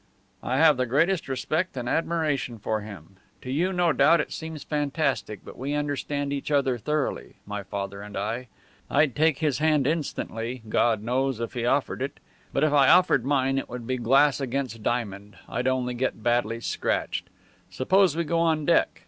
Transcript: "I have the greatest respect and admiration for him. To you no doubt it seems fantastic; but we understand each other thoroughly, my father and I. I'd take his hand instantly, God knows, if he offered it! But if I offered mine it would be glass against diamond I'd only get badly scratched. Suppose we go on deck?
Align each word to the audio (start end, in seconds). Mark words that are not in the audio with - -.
"I 0.41 0.57
have 0.57 0.77
the 0.77 0.87
greatest 0.87 1.27
respect 1.27 1.77
and 1.77 1.87
admiration 1.87 2.57
for 2.57 2.81
him. 2.81 3.17
To 3.43 3.51
you 3.51 3.71
no 3.71 3.93
doubt 3.93 4.19
it 4.19 4.31
seems 4.31 4.63
fantastic; 4.63 5.41
but 5.45 5.59
we 5.59 5.75
understand 5.75 6.33
each 6.33 6.49
other 6.49 6.79
thoroughly, 6.79 7.35
my 7.45 7.61
father 7.61 8.01
and 8.01 8.17
I. 8.17 8.47
I'd 8.89 9.15
take 9.15 9.37
his 9.37 9.59
hand 9.59 9.85
instantly, 9.85 10.63
God 10.67 11.03
knows, 11.03 11.39
if 11.39 11.53
he 11.53 11.67
offered 11.67 12.01
it! 12.01 12.19
But 12.51 12.63
if 12.63 12.73
I 12.73 12.89
offered 12.89 13.25
mine 13.25 13.59
it 13.59 13.69
would 13.69 13.85
be 13.85 13.97
glass 13.97 14.41
against 14.41 14.81
diamond 14.81 15.37
I'd 15.47 15.67
only 15.67 15.93
get 15.93 16.23
badly 16.23 16.61
scratched. 16.61 17.27
Suppose 17.69 18.15
we 18.15 18.23
go 18.23 18.39
on 18.39 18.65
deck? 18.65 18.99